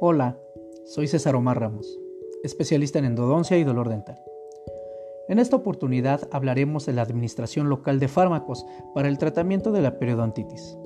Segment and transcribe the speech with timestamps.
[0.00, 0.38] Hola,
[0.84, 1.98] soy César Omar Ramos,
[2.44, 4.16] especialista en endodoncia y dolor dental.
[5.28, 8.64] En esta oportunidad hablaremos de la administración local de fármacos
[8.94, 10.78] para el tratamiento de la periodontitis.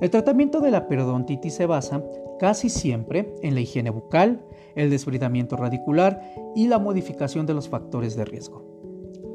[0.00, 2.02] El tratamiento de la periodontitis se basa
[2.38, 4.42] casi siempre en la higiene bucal,
[4.74, 6.22] el desbridamiento radicular
[6.54, 8.67] y la modificación de los factores de riesgo.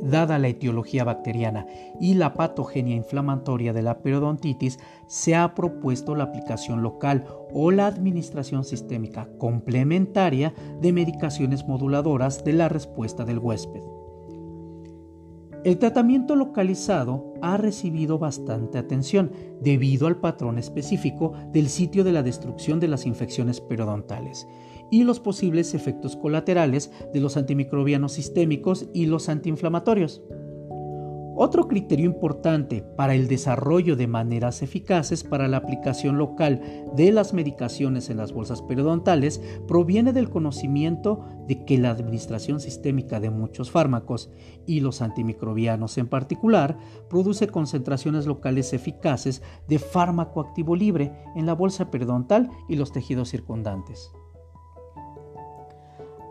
[0.04, 1.66] Dada la etiología bacteriana
[2.00, 7.88] y la patogenia inflamatoria de la periodontitis, se ha propuesto la aplicación local o la
[7.88, 14.03] administración sistémica complementaria de medicaciones moduladoras de la respuesta del huésped.
[15.64, 19.32] El tratamiento localizado ha recibido bastante atención
[19.62, 24.46] debido al patrón específico del sitio de la destrucción de las infecciones periodontales
[24.92, 30.22] y los posibles efectos colaterales de los antimicrobianos sistémicos y los antiinflamatorios.
[31.36, 36.62] Otro criterio importante para el desarrollo de maneras eficaces para la aplicación local
[36.96, 43.20] de las medicaciones en las bolsas periodontales proviene del conocimiento de que la administración sistémica
[43.20, 44.30] de muchos fármacos
[44.68, 46.78] y los antimicrobianos en particular
[47.10, 53.30] produce concentraciones locales eficaces de fármaco activo libre en la bolsa periodontal y los tejidos
[53.30, 54.12] circundantes.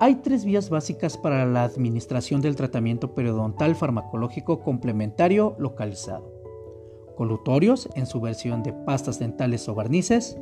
[0.02, 6.28] Hay tres vías básicas para la administración del tratamiento periodontal farmacológico complementario localizado.
[7.16, 10.36] Colutorios en su versión de pastas dentales o barnices,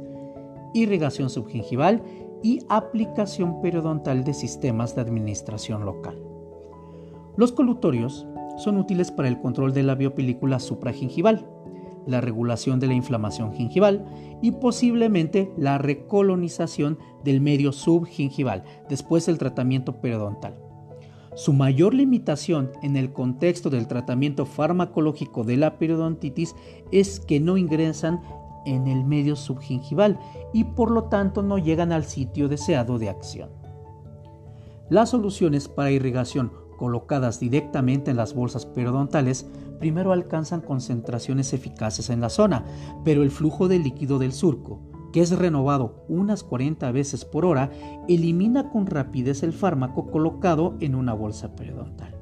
[0.73, 2.03] irrigación subgingival
[2.43, 6.17] y aplicación periodontal de sistemas de administración local.
[7.37, 11.47] Los colutorios son útiles para el control de la biopelícula supragingival,
[12.07, 14.05] la regulación de la inflamación gingival
[14.43, 20.57] y posiblemente la recolonización del medio subgingival después del tratamiento periodontal.
[21.35, 26.57] Su mayor limitación en el contexto del tratamiento farmacológico de la periodontitis
[26.91, 28.21] es que no ingresan
[28.67, 30.19] en el medio subgingival
[30.53, 33.51] y por lo tanto no llegan al sitio deseado de acción.
[34.89, 39.47] Las soluciones para irrigación colocadas directamente en las bolsas periodontales
[39.79, 42.65] primero alcanzan concentraciones eficaces en la zona,
[43.05, 44.81] pero el flujo de líquido del surco,
[45.13, 47.71] que es renovado unas 40 veces por hora,
[48.09, 52.17] elimina con rapidez el fármaco colocado en una bolsa periodontal.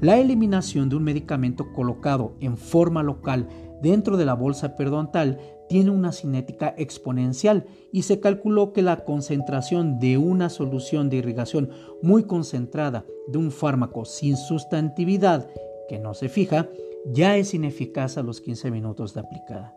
[0.00, 3.48] La eliminación de un medicamento colocado en forma local
[3.80, 9.98] dentro de la bolsa periodontal tiene una cinética exponencial y se calculó que la concentración
[9.98, 11.70] de una solución de irrigación
[12.02, 15.48] muy concentrada de un fármaco sin sustantividad
[15.88, 16.68] que no se fija
[17.06, 19.74] ya es ineficaz a los 15 minutos de aplicada.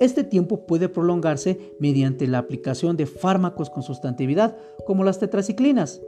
[0.00, 6.02] Este tiempo puede prolongarse mediante la aplicación de fármacos con sustantividad como las tetraciclinas,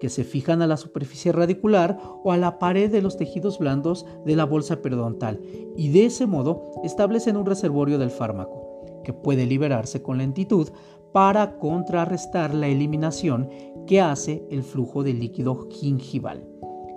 [0.00, 4.06] que se fijan a la superficie radicular o a la pared de los tejidos blandos
[4.24, 5.40] de la bolsa periodontal
[5.76, 10.70] y de ese modo establecen un reservorio del fármaco, que puede liberarse con lentitud
[11.12, 13.50] para contrarrestar la eliminación
[13.86, 16.48] que hace el flujo de líquido gingival.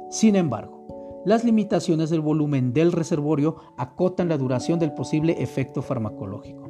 [0.09, 6.69] Sin embargo, las limitaciones del volumen del reservorio acotan la duración del posible efecto farmacológico.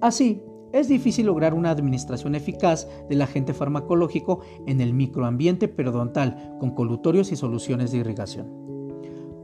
[0.00, 0.42] Así,
[0.72, 7.32] es difícil lograr una administración eficaz del agente farmacológico en el microambiente periodontal con colutorios
[7.32, 8.48] y soluciones de irrigación.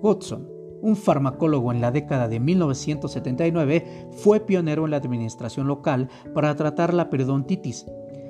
[0.02, 0.48] Watson,
[0.82, 6.94] un farmacólogo en la década de 1979, fue pionero en la administración local para tratar
[6.94, 7.86] la periodontitis.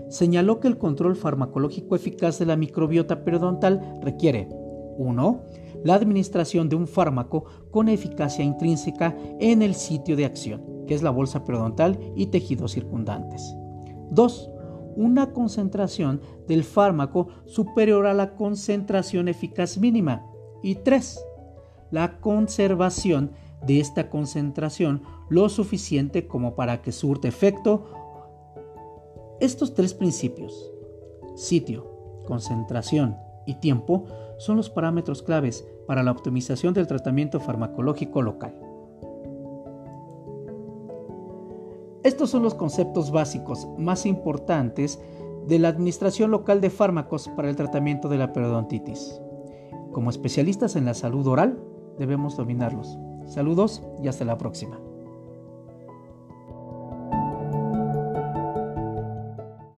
[0.08, 4.48] Señaló que el control farmacológico eficaz de la microbiota periodontal requiere
[4.98, 5.42] 1.
[5.84, 11.02] La administración de un fármaco con eficacia intrínseca en el sitio de acción que es
[11.02, 13.54] la bolsa periodontal y tejidos circundantes.
[14.10, 14.50] 2.
[14.96, 20.24] Una concentración del fármaco superior a la concentración eficaz mínima.
[20.62, 21.20] Y 3.
[21.90, 23.32] La conservación
[23.66, 27.86] de esta concentración lo suficiente como para que surte efecto.
[29.40, 30.72] Estos tres principios,
[31.34, 33.16] sitio, concentración
[33.46, 34.04] y tiempo,
[34.38, 38.65] son los parámetros claves para la optimización del tratamiento farmacológico local.
[42.06, 45.00] Estos son los conceptos básicos más importantes
[45.48, 49.20] de la Administración Local de Fármacos para el tratamiento de la periodontitis.
[49.90, 51.58] Como especialistas en la salud oral,
[51.98, 52.96] debemos dominarlos.
[53.26, 54.78] Saludos y hasta la próxima.